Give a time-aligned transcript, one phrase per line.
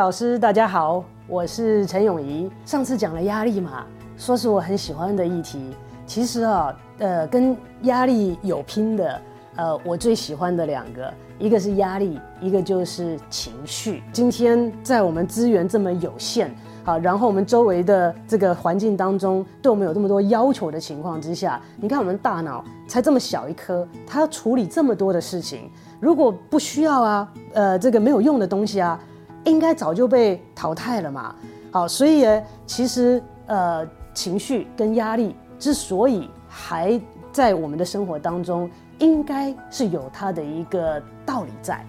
[0.00, 2.50] 老师，大家好，我是陈永怡。
[2.64, 3.84] 上次讲了压力嘛，
[4.16, 5.76] 说是我很喜欢的议题。
[6.06, 9.20] 其实啊，呃，跟压力有拼的，
[9.56, 14.02] 呃，我最喜欢的两个，一个是压力，一个就是情绪。
[14.10, 16.50] 今天在我们资源这么有限，
[16.82, 25.70] 好，然后我们周围的这个环境当中对我们有这么多要求的情况之下，你看我们大脑才这么小一颗，它要处理这么多的事情。
[26.00, 28.98] 如果不需要啊，呃，这个没有用的东西啊，
[29.44, 31.34] 应该早就被淘汰了嘛。
[31.72, 32.24] 好，所以
[32.66, 37.00] 其实呃，情绪跟压力之所以还
[37.32, 41.84] 在我们的生活当中，应该是有它的一个道理在。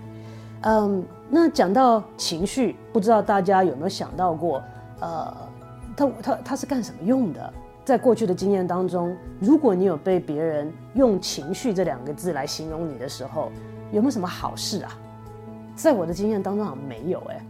[0.62, 4.62] 嗯，那讲到情绪，不知道大家有没有想到过，
[5.00, 5.36] 呃，
[5.98, 7.54] 它它它是干什么用的？
[7.84, 13.52] 在过去的经验当中，如果你有被别人用情绪这两个字来形容你的时候，
[13.92, 14.96] 有没有什么好事啊？
[15.76, 17.44] 在我的经验当中好像没有哎，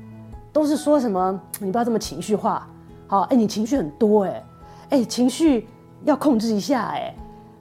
[0.53, 2.67] 都是说什么你不要这么情绪化，
[3.07, 4.43] 好哎你情绪很多哎，
[4.89, 5.67] 哎情绪
[6.03, 7.15] 要控制一下哎，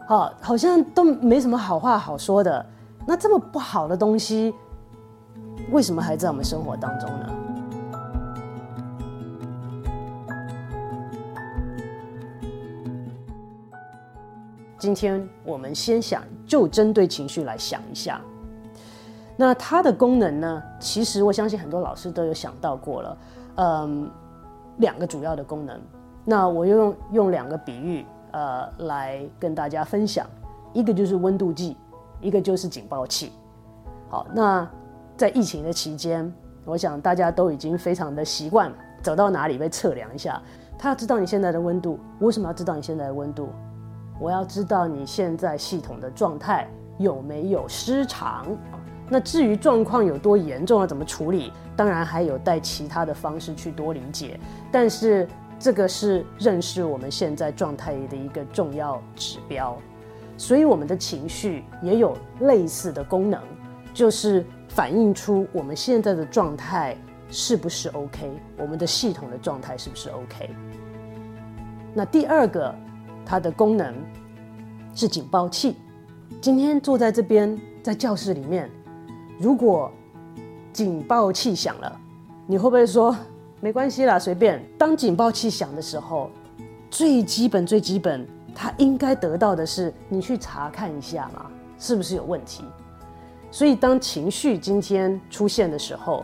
[0.06, 2.66] 好好像都没什么好话好说的。
[3.06, 4.55] 那这么不好的东西，
[5.70, 7.27] 为什么还在我们生活当中呢？
[14.78, 18.20] 今天我们先想就针对情绪来想一下。
[19.41, 20.62] 那它的功能呢？
[20.78, 23.19] 其实我相信很多老师都有想到过了，
[23.55, 24.10] 嗯，
[24.77, 25.80] 两个主要的功能。
[26.27, 30.27] 那我用用两个比喻，呃，来跟大家分享。
[30.74, 31.74] 一个就是温度计，
[32.20, 33.33] 一个就是警报器。
[34.11, 34.68] 好，那
[35.16, 36.30] 在疫情的期间，
[36.66, 38.70] 我想大家都已经非常的习惯，
[39.02, 40.38] 走到哪里被测量一下。
[40.78, 43.48] 他要知道你现在的温度，为什么要知道你现在的温度？
[44.20, 46.68] 我要知道你现在系统的状态
[46.98, 48.45] 有没有失常。
[49.13, 54.39] 那至于状况有多严重，要怎么处理，当然还有待其他的方式去多理解。
[54.71, 55.27] 但是
[55.59, 59.77] 这个是认识我们现在状态的一个重要指标，
[60.37, 63.43] 所以我们的情绪也有类似的功能，
[63.93, 66.97] 就是反映出我们现在的状态
[67.29, 70.48] 是不是 OK，我们的系统的状态是不是 OK。
[71.92, 72.73] 那第二个，
[73.27, 73.92] 它的功能
[74.95, 75.77] 是警报器。
[76.41, 78.71] 今天坐在这边，在教室里面。
[79.40, 79.90] 如果
[80.70, 82.01] 警报器响了，
[82.46, 83.17] 你会不会说
[83.58, 84.62] 没关系啦，随便？
[84.77, 86.30] 当警报器响的时候，
[86.90, 91.46] 最基本、最基本，他应该得到的是你去查看一下嘛，
[91.79, 92.62] 是不是有问题？
[93.50, 96.23] 所以，当情绪今天出现的时候，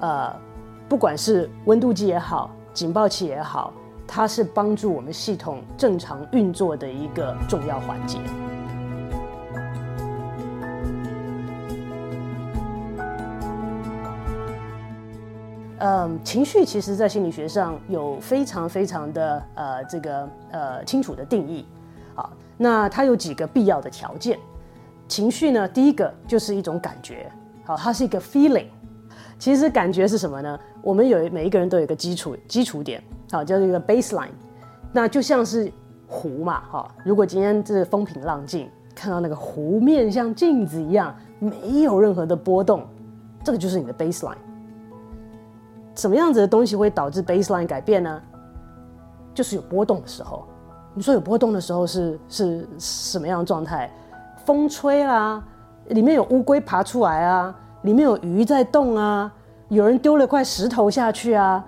[0.00, 0.34] 呃，
[0.88, 3.72] 不管是温度计也好，警报器也好，
[4.08, 8.18] 它是帮助我们系统正常运作的一个重要环节。
[15.78, 21.66] 嗯，情绪其实，在心理学上有非常非常的呃这个呃清楚的定义。
[22.14, 24.38] 好，那它有几个必要的条件。
[25.06, 27.30] 情绪呢，第一个就是一种感觉，
[27.64, 28.66] 好，它是一个 feeling。
[29.38, 30.58] 其实感觉是什么呢？
[30.80, 34.30] 我们有每一个人都有一个基础基础点，好，叫做一个 baseline。
[34.92, 35.70] 那就像是
[36.08, 42.86] 湖嘛，哈，如果今天这风平浪静，看到那个湖面像镜子一样，没有任何的波动，
[43.44, 44.38] 这个就是你的 baseline。
[45.96, 48.22] 什么样子的东西会导致 baseline 改变呢？
[49.34, 50.46] 就是有波动的时候。
[50.94, 53.90] 你说有波动的时候是是什么样的状态？
[54.44, 55.44] 风吹啦，
[55.88, 59.30] 里面有乌龟爬出来啊，里面有鱼在动啊，
[59.68, 61.62] 有人丢了块石头下去啊。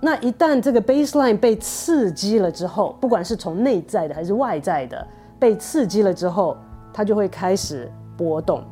[0.00, 5.06] 那一旦这个 baseline 被刺激了之后，不管是从内在的还是外在的，
[5.38, 6.56] 被刺激了之后，
[6.92, 8.62] 它就会开始波动。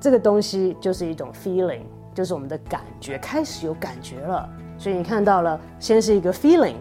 [0.00, 1.82] 这个东西就是一种 feeling。
[2.16, 6.76] 就是我们的感觉开始有感觉了，所以你看到了，先是一个 feeling，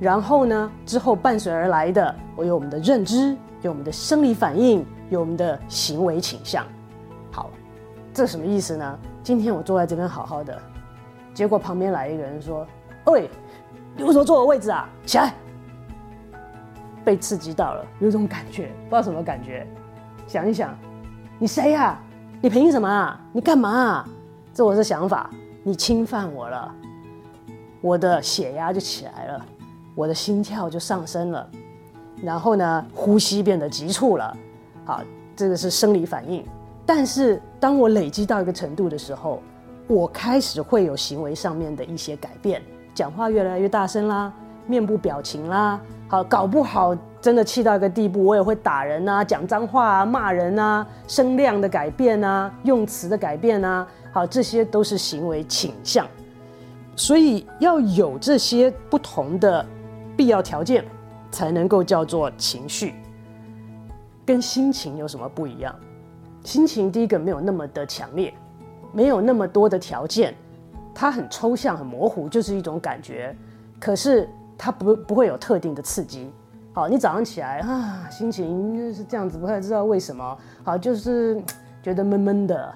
[0.00, 6.66] 然后呢，之后伴随而来的，我有我们的认知，有我们的生理反应，有我们的行为倾向。
[7.30, 7.48] 好，
[8.12, 8.98] 这什么意思呢？
[9.22, 10.60] 今天我坐在这边好好的，
[11.32, 12.66] 结果旁边来一个人说
[13.06, 13.30] ：“喂，
[13.96, 14.88] 你为什么坐我位置啊？
[15.06, 15.32] 起来！”
[17.04, 19.64] 被刺激到了，有种感觉，不知道什么感觉。
[20.26, 20.76] 想一想，
[21.38, 21.96] 你谁呀？
[22.40, 23.20] 你凭什么啊？
[23.32, 24.08] 你干嘛啊？
[24.54, 25.30] 这我的想法，
[25.62, 26.74] 你侵犯我了，
[27.80, 29.44] 我的血压就起来了，
[29.94, 31.48] 我的心跳就上升了，
[32.22, 34.36] 然后呢，呼吸变得急促了，
[34.84, 35.00] 好，
[35.34, 36.44] 这个是生理反应。
[36.84, 39.42] 但是当我累积到一个程度的时候，
[39.88, 42.60] 我开始会有行为上面的一些改变，
[42.94, 44.30] 讲话越来越大声啦，
[44.66, 53.86] 面部表情啦，好，搞不好真的气到一个地步，我也会打人啊，讲脏话啊，骂人啊，声量的改变啊，用词的改变啊。
[54.12, 56.06] 好，这些都是行为倾向。
[56.94, 59.64] 所以要有这些不同的
[60.14, 60.84] 必要条件，
[61.30, 62.94] 才能够叫做情绪。
[64.26, 65.74] 跟心情有什么不一样？
[66.44, 68.32] 心情第一个没有那么的强烈，
[68.92, 70.34] 没有那么多的条件，
[70.94, 73.34] 它很抽象、很模糊，就是一种感觉。
[73.80, 74.28] 可是
[74.58, 76.30] 它不不会有特定的刺激。
[76.74, 80.38] 好，你早上起来啊，心情是这样子，不太知道为什么。
[80.62, 81.42] 好，就是
[81.82, 82.74] 觉得闷闷的。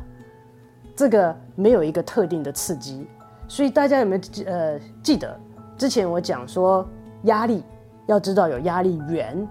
[0.97, 3.07] 这个没有一个特定的刺激，
[3.47, 5.39] 所以大家有没有呃记得
[5.77, 6.85] 之前我讲说
[7.25, 7.63] 压力
[8.07, 9.47] 要知道有压力源，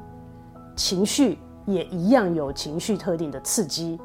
[0.75, 1.37] 情绪。
[1.67, 3.99] 也一样有情绪特定的刺激。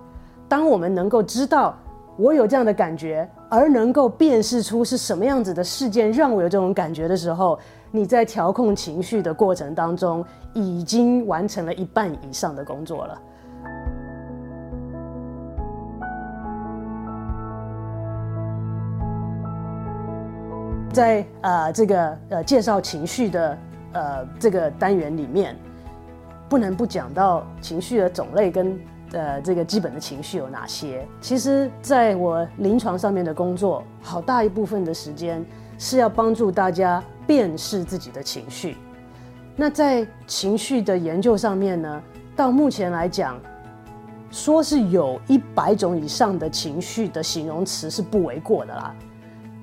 [0.48, 1.76] 当我们能够知道
[2.16, 7.58] 我有这样的感觉，而能够辨识出是什么样子的事件让我有这种感觉的时候，
[7.90, 13.20] 你在调控情绪的过程当中，已经完成了一半以上的工作了。
[20.92, 23.58] 在呃这个呃介绍情绪的
[23.92, 25.56] 呃这个单元里面。
[26.48, 28.76] 不能不讲到情绪的种类跟
[29.12, 31.06] 呃这个基本的情绪有哪些。
[31.20, 35.46] 其实，在我临床上面的工作，好大一部分的时间
[35.78, 38.76] 是要帮助大家辨识自己的情绪。
[39.54, 42.02] 那在情绪的研究上面呢，
[42.34, 43.38] 到目前来讲，
[44.32, 48.92] 说是有一百种以上的情绪的形容词是不为过的啦。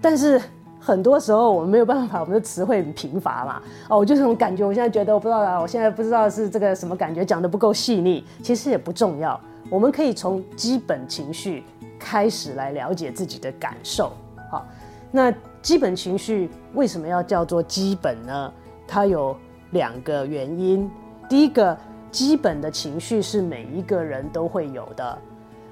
[0.01, 0.41] 但是。
[0.87, 3.61] 很多时候我们没有办法，我们的词汇很贫乏嘛。
[3.89, 9.37] 哦，我就这种感觉，我现在觉得我不知道啊，我现在不知道是这个什么感觉，讲的不够细腻，其实也不重要。
[9.69, 11.65] 我们可以从基本情绪
[11.99, 14.13] 开始来了解自己的感受。
[14.49, 14.65] 好，
[15.11, 15.29] 那
[15.61, 18.53] 基本情绪为什么要叫做基本呢？
[18.87, 19.35] 它有
[19.71, 20.89] 两个原因。
[21.27, 21.77] 第一个，
[22.11, 25.17] 基本的情绪是每一个人都会有的，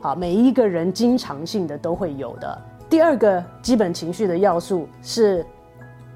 [0.01, 2.61] 好，每一个人经常性的都会有的。
[2.87, 5.45] 第二个基本情绪的要素是，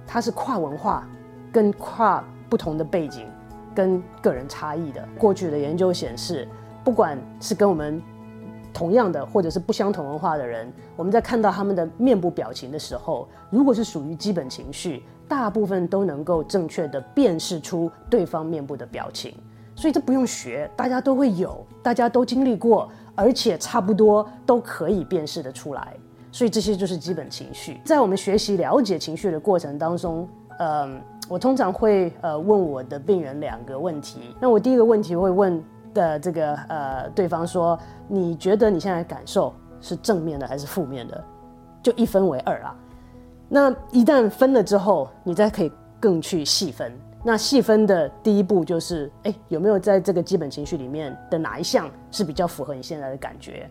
[0.05, 1.07] 它是跨文化、
[1.51, 3.27] 跟跨不同的背景、
[3.73, 5.03] 跟个人差异的。
[5.17, 6.47] 过去的研究显示，
[6.83, 8.01] 不管是跟我们
[8.71, 19.33] 同样的或者是不相同文化的人，我们在看到他们的面部表情的时候，如果是属于基本情绪，大部分都能够正确的辨识出对方面部的表情。
[19.75, 25.97] 所以这不用学，大家都会有，大家都经历过，而且差不多都可以辨识的出来。
[26.31, 27.79] 所以这些就是基本情绪。
[27.85, 30.27] 在我们学习了解情绪的过程当中，
[30.59, 34.35] 嗯，我通常会呃问我的病人两个问题。
[34.39, 37.77] 那我第一个问题会问的这个呃对方说：
[38.07, 41.23] 你觉得你现在感受是正面的还是负面的？
[41.81, 42.75] 就一分为二啊。
[43.47, 46.91] 那一旦分了之后，你再可以更去细分。
[47.23, 53.69] 那细分的第一步就是，哎，有没有在这个基本情绪里面的哪一项是比较符合你现在的感觉？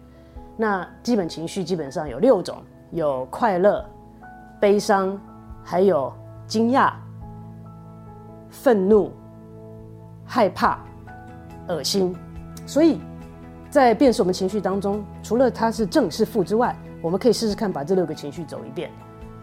[0.61, 2.57] 那基本情绪基本上有六种，
[2.91, 3.89] 有快乐、
[4.59, 5.17] 悲伤，
[5.63, 6.13] 还有
[6.49, 6.93] 惊讶、
[8.51, 9.13] 愤怒、
[10.27, 10.81] 害怕、
[11.69, 12.13] 恶心。
[12.67, 12.99] 所以，
[13.71, 18.91] 在辨识我们情绪当中，除了它是正是负之外，我们可以试试看把这六个情绪走一遍。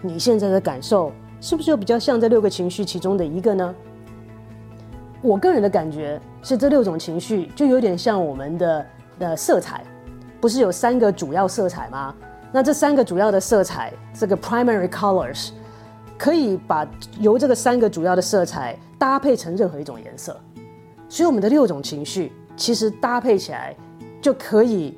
[0.01, 3.73] 你现在的感受是不是又比较像这六个情绪其中的一个呢？
[5.21, 8.85] 我个人的感觉是，这六种情绪就有点像我们的
[9.19, 9.81] 呃色彩。
[10.39, 12.13] 不是有三个主要色彩吗？
[12.51, 15.49] 那这三个主要的色彩，这个 primary colors，
[16.17, 16.87] 可以把
[17.19, 20.39] 由这个三个主要的色彩搭配成任何一种颜色。
[21.09, 23.75] 所以我们的六种情绪其实搭配起来，
[24.21, 24.97] 就可以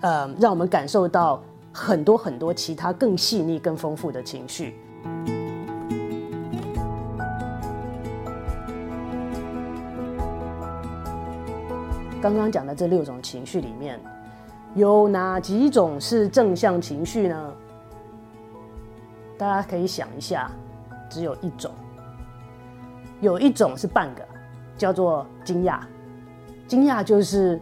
[0.00, 1.42] 呃让我们感受到
[1.72, 4.78] 很多很多其他更细腻、更丰富的情绪。
[12.22, 14.00] 刚刚讲的这六种情绪里面。
[14.76, 17.52] 有哪几种是正向情绪呢？
[19.38, 20.50] 大家可以想一下，
[21.08, 21.70] 只有一种。
[23.22, 24.22] 有一种是半个，
[24.76, 25.80] 叫做惊讶。
[26.68, 27.58] 惊讶就是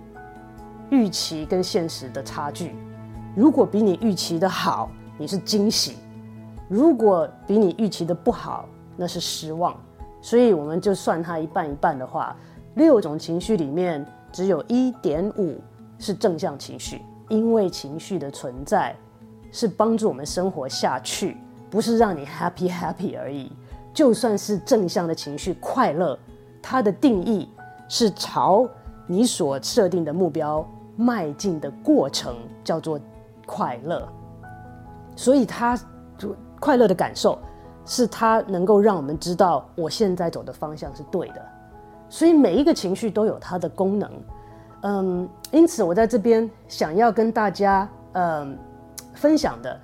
[0.90, 2.74] 预期跟现实的差距。
[3.36, 5.92] 如果比你预期的好，你是惊喜；
[6.68, 9.72] 如果比你预期的不好，那是失望。
[10.20, 12.36] 所以我们就算它一半一半的话，
[12.74, 15.60] 六种情绪里面只有一点五。
[15.98, 18.94] 是正向情绪，因为情绪的存在
[19.50, 21.36] 是帮助我们生活下去，
[21.70, 23.50] 不是让你 happy happy 而已。
[23.92, 26.18] 就算是正向的情绪，快乐，
[26.60, 27.48] 它的定义
[27.88, 28.68] 是朝
[29.06, 32.34] 你所设定的目标迈进的过程，
[32.64, 32.98] 叫做
[33.46, 34.08] 快乐。
[35.14, 35.78] 所以，它
[36.18, 37.38] 就快乐的感受，
[37.86, 41.40] 是它能够让我们知道我现在走的方向是对的。
[42.08, 44.10] 所以，每一个情绪都有它的功能。
[44.82, 48.58] 嗯，因此我在这边想要跟大家嗯
[49.14, 49.80] 分享的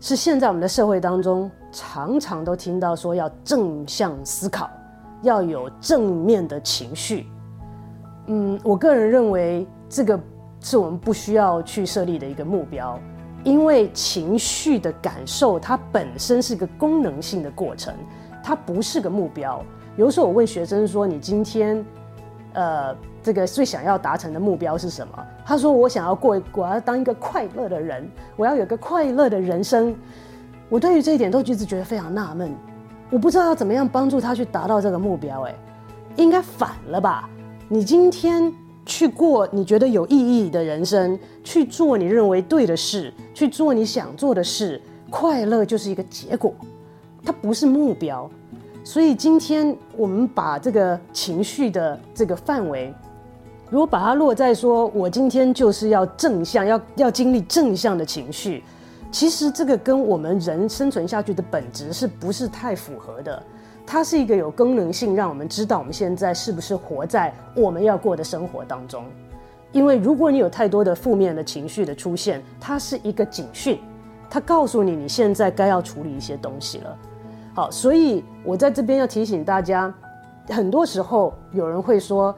[0.00, 4.68] 是现在我们的社会当中常常都听到说要正向思考，
[5.22, 7.26] 要有正面的情绪。
[8.26, 10.18] 嗯，我个人认为这个
[10.60, 12.98] 是我们不需要去设立的一个目标，
[13.44, 17.94] 因为情绪的感受它本身是个功能性的过程，
[18.42, 19.64] 它不是个目标。
[19.96, 21.84] 有时候我问学生说：“你今天，
[22.54, 29.92] 呃，这个最想要达成的目标是什么？”他说：“我想要过，我要当一个快乐的人，我要有个快乐的人生。”
[30.70, 32.54] 我对于这一点都一直觉得非常纳闷，
[33.10, 35.42] 我不知道要怎么样帮助他去达到这个目标。
[35.42, 35.54] 哎，
[36.16, 37.28] 应该反了吧？
[37.68, 38.52] 你今天
[38.86, 46.52] 去过你觉得有意义的人生，去做你认为对的事，去做你想做的事，快乐就是一个结果，
[47.24, 48.28] 它不是目标。
[48.82, 52.92] 所以今天我们把这个情绪的这个范围，
[53.74, 58.62] 如果把它落在说，我今天就是要正向，要要经历正向的情绪，
[59.10, 63.42] 其实这个跟我们人生存下去的本质是不是太符合的？
[63.84, 69.02] 它是一个有功能性，让我们知道我们现在是不是活在我们要过的生活当中。
[69.72, 73.80] 因为如果你有太多的负面的情绪的出现，它是一个警讯，
[74.30, 76.96] 它告诉你你现在该要处理一些东西了。
[77.52, 79.92] 好，所以我在这边要提醒大家，
[80.50, 82.32] 很多时候有人会说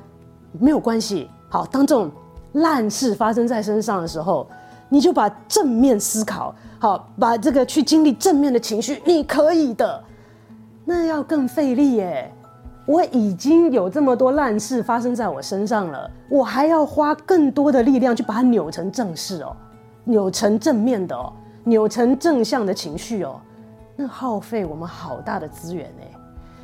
[0.52, 1.30] 没有关系。
[1.48, 2.10] 好，当这种
[2.52, 4.48] 烂事发生在身上的时候，
[4.88, 10.02] 你就把正面思考，好，把这个去经历正面的情绪，你可以的。
[10.84, 12.32] 那要更费力耶！
[12.86, 19.56] 我已经有这么多烂事发生在我身上了，我还要花更多的力量去把它扭成正事哦，
[20.04, 21.32] 扭成正面的哦，
[21.64, 23.40] 扭成正向的情绪哦。
[23.96, 26.04] 那耗费我们好大的资源呢。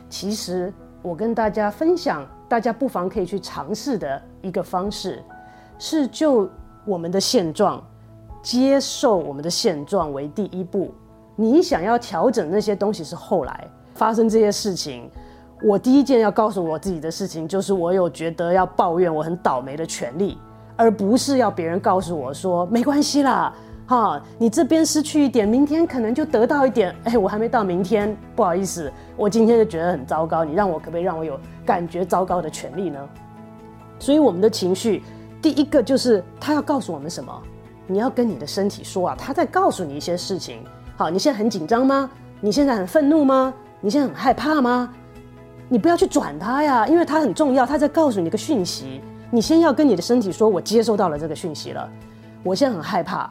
[0.09, 0.73] 其实
[1.03, 5.23] 我跟大家分享，大家不妨可以去尝试的一个方式，
[5.79, 6.47] 是就
[6.85, 7.83] 我们的现状，
[8.43, 10.93] 接受我们的现状为第一步。
[11.35, 15.11] 你想要调整那些东西是后来发生这些事情。
[15.63, 20.37] 我第一件要告诉我自己的事情，就是我有觉得要抱怨我很倒霉的权利，
[20.77, 23.51] 而不是要别人告诉我说没关系啦。
[23.93, 26.97] 哈，你这边失去一点，明天可能就得到一点。
[27.05, 30.45] 哎，我还没到明天，不好意思，我今天就觉得很糟糕。
[30.45, 32.99] 你让我可不可以让我有感觉糟糕的权利呢？
[33.99, 35.03] 所以我们的情绪，
[35.43, 37.31] 第一个就是他要告诉我们什么？
[37.87, 40.65] 你要跟你的身体说啊，他在告诉你一些事情。
[40.97, 42.09] 好，你现在很紧张吗？
[42.41, 43.53] 你现在很愤怒吗？
[43.83, 44.89] 你现在很害怕吗？
[45.69, 49.03] 你不要去转他呀，因为他很重要，他在告诉你一个讯息。
[49.31, 51.87] 你先要跟你的身体说，我接收到了这个讯息了，
[52.43, 53.31] 我现在很害怕。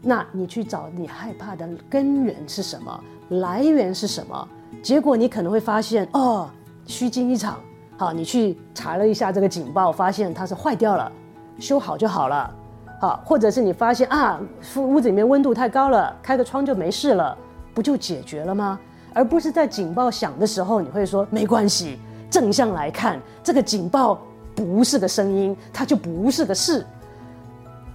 [0.00, 3.00] 那你去找你害怕的根源是什么，
[3.30, 4.48] 来源是什么？
[4.82, 6.48] 结果你可能会发现，哦，
[6.86, 7.58] 虚惊一场。
[7.96, 11.10] 好，你去查了一下这个警报，发现它是坏掉了，
[11.58, 12.54] 修好就好了。
[13.00, 14.40] 好，或者是你发现啊，
[14.76, 17.36] 屋子里面温度太高了，开个窗就没事了，
[17.74, 18.78] 不就解决了吗？
[19.14, 21.98] 而不是在警报响的时候，你会说没关系。
[22.30, 24.20] 正向来看，这个警报
[24.54, 26.86] 不是个声音，它就不是个事。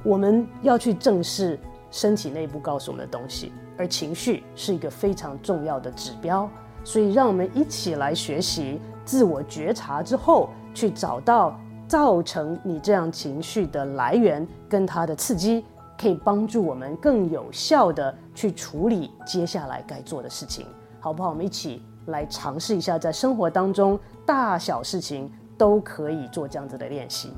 [0.03, 1.57] 我们要去正视。
[1.93, 6.49] 身体内部告诉我们的东西，而情绪是一个非常重要的指标，
[6.83, 11.55] 所以让我们一起来学习自我觉察之后，去找到
[11.87, 15.63] 造成你这样情绪的来源跟它的刺激，
[15.95, 20.65] 可以帮助我们更有效的去处理接下来该做的事情，
[20.99, 21.29] 好不好？
[21.29, 27.31] 我们一起来尝试一下，在生活当中大小事情都可以做这样子的练习。